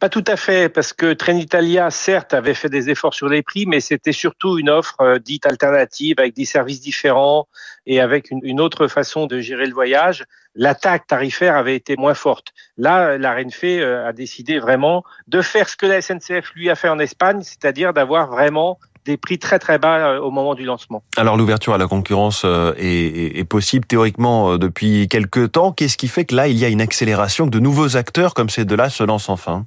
Pas 0.00 0.08
tout 0.08 0.24
à 0.26 0.36
fait, 0.36 0.68
parce 0.68 0.92
que 0.92 1.12
Trenitalia, 1.12 1.90
certes, 1.90 2.34
avait 2.34 2.54
fait 2.54 2.68
des 2.68 2.90
efforts 2.90 3.14
sur 3.14 3.28
les 3.28 3.42
prix, 3.42 3.64
mais 3.66 3.80
c'était 3.80 4.12
surtout 4.12 4.58
une 4.58 4.68
offre 4.68 5.00
euh, 5.00 5.18
dite 5.18 5.46
alternative 5.46 6.16
avec 6.18 6.34
des 6.34 6.44
services 6.44 6.80
différents 6.80 7.48
et 7.86 8.00
avec 8.00 8.30
une, 8.30 8.60
autre 8.60 8.88
façon 8.88 9.26
de 9.26 9.40
gérer 9.40 9.66
le 9.66 9.74
voyage. 9.74 10.24
L'attaque 10.54 11.06
tarifaire 11.06 11.56
avait 11.56 11.76
été 11.76 11.96
moins 11.96 12.14
forte. 12.14 12.52
Là, 12.76 13.18
la 13.18 13.34
Renfe 13.34 13.64
euh, 13.64 14.06
a 14.06 14.12
décidé 14.12 14.58
vraiment 14.58 15.04
de 15.26 15.42
faire 15.42 15.68
ce 15.68 15.76
que 15.76 15.86
la 15.86 16.00
SNCF 16.00 16.52
lui 16.54 16.70
a 16.70 16.74
fait 16.74 16.88
en 16.88 16.98
Espagne, 16.98 17.42
c'est-à-dire 17.42 17.92
d'avoir 17.92 18.28
vraiment 18.28 18.78
des 19.04 19.16
prix 19.16 19.38
très 19.38 19.58
très 19.58 19.78
bas 19.78 20.20
au 20.20 20.30
moment 20.30 20.54
du 20.54 20.64
lancement. 20.64 21.02
Alors 21.16 21.36
l'ouverture 21.36 21.74
à 21.74 21.78
la 21.78 21.86
concurrence 21.86 22.44
est, 22.44 23.38
est 23.38 23.44
possible 23.44 23.86
théoriquement 23.86 24.56
depuis 24.56 25.08
quelques 25.08 25.52
temps. 25.52 25.72
Qu'est-ce 25.72 25.96
qui 25.96 26.08
fait 26.08 26.24
que 26.24 26.34
là 26.34 26.48
il 26.48 26.56
y 26.56 26.64
a 26.64 26.68
une 26.68 26.80
accélération, 26.80 27.46
que 27.46 27.50
de 27.50 27.60
nouveaux 27.60 27.96
acteurs 27.96 28.34
comme 28.34 28.50
ces 28.50 28.64
deux-là 28.64 28.90
se 28.90 29.04
lancent 29.04 29.28
enfin? 29.28 29.66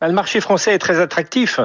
Bah, 0.00 0.06
le 0.06 0.14
marché 0.14 0.40
français 0.40 0.74
est 0.74 0.78
très 0.78 1.00
attractif 1.00 1.58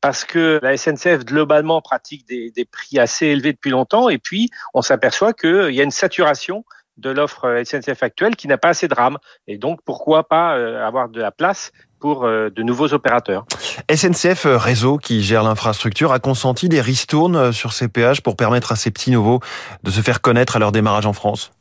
parce 0.00 0.24
que 0.24 0.60
la 0.62 0.76
SNCF 0.76 1.24
globalement 1.24 1.80
pratique 1.80 2.26
des, 2.28 2.52
des 2.52 2.64
prix 2.64 3.00
assez 3.00 3.26
élevés 3.26 3.52
depuis 3.52 3.70
longtemps 3.70 4.08
et 4.08 4.18
puis 4.18 4.48
on 4.74 4.82
s'aperçoit 4.82 5.32
qu'il 5.32 5.74
y 5.74 5.80
a 5.80 5.84
une 5.84 5.90
saturation 5.90 6.64
de 7.00 7.10
l'offre 7.10 7.62
SNCF 7.64 8.02
actuelle 8.02 8.36
qui 8.36 8.46
n'a 8.46 8.58
pas 8.58 8.68
assez 8.68 8.86
de 8.86 8.94
rames. 8.94 9.18
Et 9.46 9.58
donc, 9.58 9.80
pourquoi 9.84 10.28
pas 10.28 10.56
euh, 10.56 10.86
avoir 10.86 11.08
de 11.08 11.20
la 11.20 11.30
place 11.30 11.72
pour 11.98 12.24
euh, 12.24 12.50
de 12.50 12.62
nouveaux 12.62 12.92
opérateurs? 12.92 13.46
SNCF 13.92 14.46
Réseau, 14.46 14.98
qui 14.98 15.22
gère 15.22 15.42
l'infrastructure, 15.42 16.12
a 16.12 16.18
consenti 16.18 16.68
des 16.68 16.80
ristournes 16.80 17.36
euh, 17.36 17.52
sur 17.52 17.72
ces 17.72 17.88
péages 17.88 18.22
pour 18.22 18.36
permettre 18.36 18.72
à 18.72 18.76
ces 18.76 18.90
petits 18.90 19.10
nouveaux 19.10 19.40
de 19.82 19.90
se 19.90 20.00
faire 20.00 20.20
connaître 20.20 20.56
à 20.56 20.58
leur 20.58 20.72
démarrage 20.72 21.06
en 21.06 21.12
France. 21.12 21.52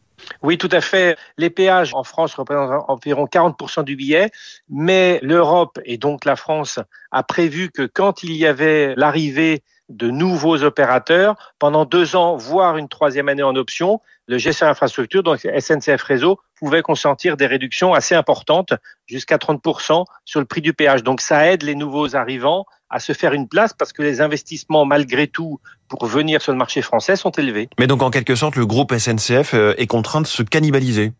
Oui, 0.41 0.57
tout 0.57 0.69
à 0.71 0.81
fait. 0.81 1.17
Les 1.37 1.49
péages 1.49 1.93
en 1.93 2.03
France 2.03 2.35
représentent 2.35 2.85
environ 2.87 3.25
40% 3.25 3.83
du 3.83 3.95
billet, 3.95 4.29
mais 4.69 5.19
l'Europe 5.21 5.79
et 5.85 5.97
donc 5.97 6.25
la 6.25 6.35
France 6.35 6.79
a 7.11 7.23
prévu 7.23 7.69
que 7.71 7.83
quand 7.83 8.23
il 8.23 8.35
y 8.35 8.45
avait 8.45 8.93
l'arrivée 8.95 9.63
de 9.89 10.09
nouveaux 10.09 10.63
opérateurs, 10.63 11.35
pendant 11.57 11.85
deux 11.85 12.15
ans, 12.15 12.37
voire 12.37 12.77
une 12.77 12.87
troisième 12.87 13.27
année 13.27 13.43
en 13.43 13.55
option, 13.55 14.01
le 14.29 14.37
gestionnaire 14.37 14.73
d'infrastructure, 14.73 15.23
donc 15.23 15.39
SNCF 15.39 16.03
Réseau, 16.03 16.39
pouvait 16.55 16.83
consentir 16.83 17.35
des 17.35 17.47
réductions 17.47 17.95
assez 17.95 18.13
importantes, 18.13 18.73
jusqu'à 19.07 19.37
30% 19.37 20.05
sur 20.23 20.39
le 20.39 20.45
prix 20.45 20.61
du 20.61 20.71
péage. 20.71 21.03
Donc 21.03 21.19
ça 21.19 21.51
aide 21.51 21.63
les 21.63 21.73
nouveaux 21.73 22.15
arrivants 22.15 22.65
à 22.91 22.99
se 22.99 23.13
faire 23.13 23.33
une 23.33 23.47
place 23.47 23.73
parce 23.73 23.91
que 23.91 24.03
les 24.03 24.21
investissements, 24.21 24.85
malgré 24.85 25.25
tout, 25.25 25.59
pour 25.87 26.05
venir 26.05 26.43
sur 26.43 26.51
le 26.51 26.59
marché 26.59 26.83
français 26.83 27.15
sont 27.15 27.31
élevés. 27.31 27.69
Mais 27.79 27.87
donc 27.87 28.03
en 28.03 28.11
quelque 28.11 28.35
sorte, 28.35 28.55
le 28.55 28.67
groupe 28.67 28.93
SNCF 28.95 29.55
euh, 29.55 29.73
est 29.77 29.87
contraint 29.87 30.21
de 30.21 30.27
se 30.27 30.43
cannibaliser. 30.43 31.11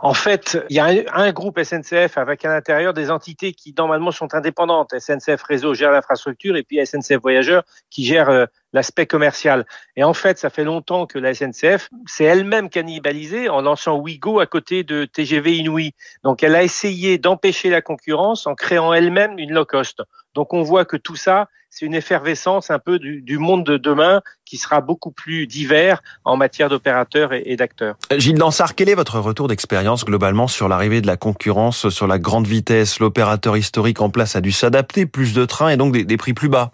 En 0.00 0.14
fait, 0.14 0.58
il 0.70 0.76
y 0.76 0.80
a 0.80 0.86
un, 1.12 1.32
groupe 1.32 1.60
SNCF 1.62 2.18
avec 2.18 2.44
à 2.44 2.48
l'intérieur 2.48 2.94
des 2.94 3.10
entités 3.10 3.52
qui 3.52 3.74
normalement 3.76 4.12
sont 4.12 4.34
indépendantes. 4.34 4.94
SNCF 4.98 5.42
Réseau 5.42 5.74
gère 5.74 5.90
l'infrastructure 5.90 6.56
et 6.56 6.62
puis 6.62 6.84
SNCF 6.84 7.20
Voyageurs 7.20 7.64
qui 7.90 8.04
gère 8.04 8.28
euh, 8.28 8.46
l'aspect 8.72 9.06
commercial. 9.06 9.66
Et 9.96 10.04
en 10.04 10.14
fait, 10.14 10.38
ça 10.38 10.50
fait 10.50 10.64
longtemps 10.64 11.06
que 11.06 11.18
la 11.18 11.34
SNCF 11.34 11.88
s'est 12.06 12.24
elle-même 12.24 12.70
cannibalisée 12.70 13.48
en 13.48 13.60
lançant 13.60 13.96
Ouigo 13.96 14.40
à 14.40 14.46
côté 14.46 14.84
de 14.84 15.04
TGV 15.04 15.56
Inouï. 15.56 15.92
Donc 16.22 16.42
elle 16.42 16.54
a 16.54 16.62
essayé 16.62 17.18
d'empêcher 17.18 17.70
la 17.70 17.82
concurrence 17.82 18.46
en 18.46 18.54
créant 18.54 18.92
elle-même 18.92 19.38
une 19.38 19.52
low 19.52 19.64
cost. 19.64 20.02
Donc 20.38 20.54
on 20.54 20.62
voit 20.62 20.84
que 20.84 20.96
tout 20.96 21.16
ça, 21.16 21.48
c'est 21.68 21.84
une 21.84 21.96
effervescence 21.96 22.70
un 22.70 22.78
peu 22.78 23.00
du, 23.00 23.22
du, 23.22 23.38
monde 23.38 23.66
de 23.66 23.76
demain 23.76 24.22
qui 24.44 24.56
sera 24.56 24.80
beaucoup 24.80 25.10
plus 25.10 25.48
divers 25.48 26.00
en 26.24 26.36
matière 26.36 26.68
d'opérateurs 26.68 27.32
et, 27.32 27.42
et 27.46 27.56
d'acteurs. 27.56 27.96
Gilles 28.16 28.38
Dansard, 28.38 28.76
quel 28.76 28.88
est 28.88 28.94
votre 28.94 29.18
retour 29.18 29.48
d'expérience 29.48 30.04
globalement 30.04 30.46
sur 30.46 30.68
l'arrivée 30.68 31.00
de 31.00 31.08
la 31.08 31.16
concurrence 31.16 31.88
sur 31.88 32.06
la 32.06 32.20
grande 32.20 32.46
vitesse 32.46 33.00
L'opérateur 33.00 33.56
historique 33.56 34.00
en 34.00 34.10
place 34.10 34.36
a 34.36 34.40
dû 34.40 34.52
s'adapter, 34.52 35.06
plus 35.06 35.34
de 35.34 35.44
trains 35.44 35.70
et 35.70 35.76
donc 35.76 35.92
des, 35.92 36.04
des 36.04 36.16
prix 36.16 36.34
plus 36.34 36.48
bas? 36.48 36.70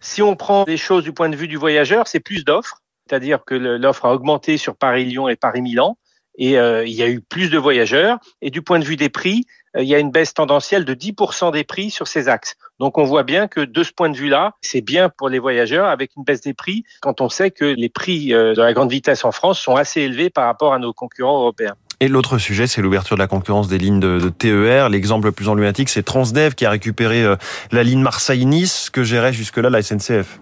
Si 0.00 0.20
on 0.20 0.34
prend 0.34 0.64
les 0.66 0.76
choses 0.76 1.04
du 1.04 1.12
point 1.12 1.28
de 1.28 1.36
vue 1.36 1.46
du 1.46 1.58
voyageur, 1.58 2.08
c'est 2.08 2.18
plus 2.18 2.44
d'offres, 2.44 2.78
c'est-à-dire 3.08 3.44
que 3.46 3.54
l'offre 3.54 4.06
a 4.06 4.12
augmenté 4.12 4.56
sur 4.56 4.74
Paris-Lyon 4.74 5.28
et 5.28 5.36
Paris-Milan, 5.36 5.96
et 6.36 6.58
euh, 6.58 6.84
il 6.86 6.92
y 6.92 7.02
a 7.02 7.08
eu 7.08 7.20
plus 7.20 7.50
de 7.50 7.58
voyageurs. 7.58 8.18
Et 8.42 8.50
du 8.50 8.62
point 8.62 8.78
de 8.78 8.84
vue 8.84 8.96
des 8.96 9.08
prix, 9.08 9.44
euh, 9.76 9.82
il 9.82 9.88
y 9.88 9.94
a 9.94 9.98
une 9.98 10.10
baisse 10.10 10.34
tendancielle 10.34 10.84
de 10.84 10.94
10% 10.94 11.52
des 11.52 11.64
prix 11.64 11.90
sur 11.90 12.08
ces 12.08 12.28
axes. 12.28 12.56
Donc 12.78 12.98
on 12.98 13.04
voit 13.04 13.22
bien 13.22 13.48
que 13.48 13.60
de 13.60 13.82
ce 13.82 13.92
point 13.92 14.08
de 14.08 14.16
vue-là, 14.16 14.54
c'est 14.60 14.80
bien 14.80 15.08
pour 15.08 15.28
les 15.28 15.38
voyageurs 15.38 15.86
avec 15.86 16.12
une 16.16 16.24
baisse 16.24 16.40
des 16.40 16.54
prix 16.54 16.84
quand 17.00 17.20
on 17.20 17.28
sait 17.28 17.50
que 17.50 17.64
les 17.64 17.88
prix 17.88 18.32
euh, 18.32 18.54
de 18.54 18.62
la 18.62 18.72
grande 18.72 18.90
vitesse 18.90 19.24
en 19.24 19.32
France 19.32 19.60
sont 19.60 19.76
assez 19.76 20.00
élevés 20.00 20.30
par 20.30 20.46
rapport 20.46 20.72
à 20.72 20.78
nos 20.78 20.92
concurrents 20.92 21.40
européens. 21.40 21.74
Et 22.02 22.08
l'autre 22.08 22.38
sujet, 22.38 22.66
c'est 22.66 22.80
l'ouverture 22.80 23.16
de 23.16 23.20
la 23.20 23.26
concurrence 23.26 23.68
des 23.68 23.76
lignes 23.76 24.00
de, 24.00 24.30
TER. 24.30 24.88
L'exemple 24.88 25.26
le 25.26 25.32
plus 25.32 25.50
emblématique, 25.50 25.90
c'est 25.90 26.02
Transdev 26.02 26.54
qui 26.54 26.64
a 26.64 26.70
récupéré 26.70 27.22
la 27.72 27.82
ligne 27.82 28.00
Marseille-Nice 28.00 28.88
que 28.88 29.02
gérait 29.02 29.34
jusque-là 29.34 29.68
la 29.68 29.82
SNCF. 29.82 30.38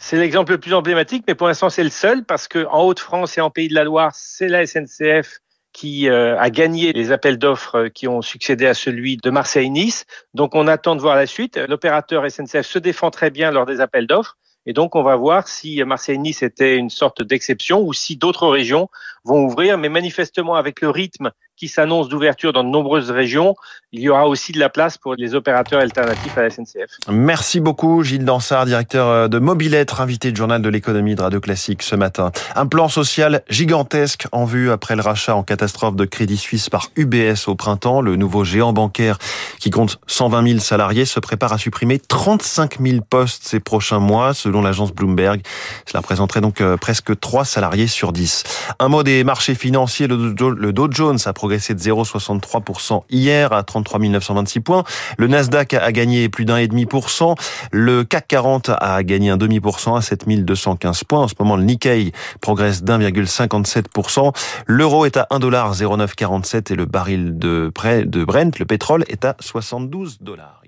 C'est 0.00 0.16
l'exemple 0.16 0.52
le 0.52 0.58
plus 0.58 0.74
emblématique, 0.74 1.24
mais 1.26 1.34
pour 1.34 1.48
l'instant 1.48 1.70
c'est 1.70 1.82
le 1.82 1.90
seul 1.90 2.24
parce 2.24 2.46
que 2.46 2.66
en 2.70 2.84
Haute-France 2.84 3.36
et 3.36 3.40
en 3.40 3.50
Pays 3.50 3.68
de 3.68 3.74
la 3.74 3.84
Loire, 3.84 4.12
c'est 4.14 4.48
la 4.48 4.64
SNCF 4.64 5.40
qui 5.72 6.08
euh, 6.08 6.38
a 6.38 6.50
gagné 6.50 6.92
les 6.92 7.12
appels 7.12 7.36
d'offres 7.36 7.88
qui 7.88 8.08
ont 8.08 8.22
succédé 8.22 8.66
à 8.66 8.74
celui 8.74 9.16
de 9.16 9.30
Marseille-Nice. 9.30 10.06
Donc 10.34 10.54
on 10.54 10.66
attend 10.68 10.96
de 10.96 11.00
voir 11.00 11.16
la 11.16 11.26
suite. 11.26 11.56
L'opérateur 11.56 12.28
SNCF 12.30 12.62
se 12.64 12.78
défend 12.78 13.10
très 13.10 13.30
bien 13.30 13.50
lors 13.50 13.66
des 13.66 13.80
appels 13.80 14.06
d'offres. 14.06 14.38
Et 14.66 14.74
donc, 14.74 14.96
on 14.96 15.02
va 15.02 15.16
voir 15.16 15.48
si 15.48 15.82
Marseille-Nice 15.82 16.42
était 16.42 16.76
une 16.76 16.90
sorte 16.90 17.22
d'exception 17.22 17.80
ou 17.80 17.94
si 17.94 18.16
d'autres 18.16 18.48
régions 18.48 18.90
vont 19.24 19.46
ouvrir. 19.46 19.78
Mais 19.78 19.88
manifestement, 19.88 20.56
avec 20.56 20.82
le 20.82 20.90
rythme 20.90 21.30
qui 21.58 21.68
s'annonce 21.68 22.08
d'ouverture 22.08 22.52
dans 22.52 22.62
de 22.62 22.68
nombreuses 22.68 23.10
régions, 23.10 23.56
il 23.92 24.00
y 24.00 24.08
aura 24.08 24.28
aussi 24.28 24.52
de 24.52 24.60
la 24.60 24.68
place 24.68 24.96
pour 24.96 25.14
les 25.14 25.34
opérateurs 25.34 25.80
alternatifs 25.80 26.36
à 26.38 26.42
la 26.42 26.50
SNCF. 26.50 26.90
Merci 27.10 27.58
beaucoup 27.58 28.04
Gilles 28.04 28.24
Dansard, 28.24 28.66
directeur 28.66 29.08
euh, 29.08 29.28
de 29.28 29.38
Mobilettre, 29.38 30.00
invité 30.00 30.30
du 30.30 30.36
journal 30.36 30.62
de 30.62 30.68
l'économie 30.68 31.14
de 31.14 31.22
Radio 31.22 31.40
Classique 31.40 31.82
ce 31.82 31.96
matin. 31.96 32.30
Un 32.54 32.66
plan 32.66 32.88
social 32.88 33.42
gigantesque 33.48 34.26
en 34.30 34.44
vue 34.44 34.70
après 34.70 34.94
le 34.94 35.02
rachat 35.02 35.34
en 35.34 35.42
catastrophe 35.42 35.96
de 35.96 36.04
Crédit 36.04 36.36
Suisse 36.36 36.68
par 36.68 36.90
UBS 36.96 37.48
au 37.48 37.54
printemps. 37.56 38.00
Le 38.00 38.16
nouveau 38.16 38.44
géant 38.44 38.72
bancaire 38.72 39.18
qui 39.58 39.70
compte 39.70 39.98
120 40.06 40.46
000 40.46 40.58
salariés 40.60 41.06
se 41.06 41.18
prépare 41.18 41.52
à 41.52 41.58
supprimer 41.58 41.98
35 41.98 42.78
000 42.80 43.00
postes 43.08 43.44
ces 43.46 43.58
prochains 43.58 44.00
mois, 44.00 44.32
selon 44.32 44.62
l'agence 44.62 44.92
Bloomberg. 44.92 45.40
Cela 45.86 46.00
représenterait 46.00 46.40
donc 46.40 46.60
euh, 46.60 46.76
presque 46.76 47.18
3 47.18 47.44
salariés 47.44 47.88
sur 47.88 48.12
10. 48.12 48.44
Un 48.78 48.88
mot 48.88 49.02
des 49.02 49.24
marchés 49.24 49.54
financiers, 49.54 50.06
le 50.06 50.72
Dow 50.72 50.88
Jones 50.90 51.18
a 51.24 51.32
progressé 51.48 51.72
de 51.72 51.80
0,63% 51.80 53.04
hier 53.08 53.54
à 53.54 53.62
33 53.62 54.00
926 54.00 54.60
points. 54.60 54.84
Le 55.16 55.28
Nasdaq 55.28 55.72
a 55.72 55.92
gagné 55.92 56.28
plus 56.28 56.44
d'un 56.44 56.58
et 56.58 56.68
demi 56.68 56.84
pour 56.84 57.08
cent. 57.08 57.36
Le 57.72 58.04
CAC 58.04 58.28
40 58.28 58.70
a 58.78 59.02
gagné 59.02 59.30
un 59.30 59.38
demi 59.38 59.58
pour 59.58 59.80
cent 59.80 59.94
à 59.94 60.02
7215 60.02 61.04
points. 61.04 61.20
En 61.20 61.28
ce 61.28 61.32
moment, 61.40 61.56
le 61.56 61.62
Nikkei 61.62 62.12
progresse 62.42 62.82
d'1,57%. 62.82 64.34
L'euro 64.66 65.06
est 65.06 65.16
à 65.16 65.26
1,0947 65.30 66.70
et 66.70 66.76
le 66.76 66.84
baril 66.84 67.38
de, 67.38 67.72
près 67.74 68.04
de 68.04 68.24
Brent, 68.26 68.58
le 68.58 68.66
pétrole, 68.66 69.04
est 69.08 69.24
à 69.24 69.34
72 69.40 70.18
dollars. 70.20 70.60